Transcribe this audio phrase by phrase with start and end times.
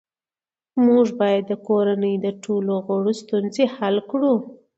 [0.85, 4.33] موږ باید د کورنۍ د ټولو غړو ستونزې حل کړو